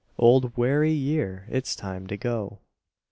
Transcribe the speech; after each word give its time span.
Old 0.17 0.57
weary 0.57 0.91
year! 0.93 1.45
it's 1.47 1.75
time 1.75 2.07
to 2.07 2.17
go. 2.17 2.57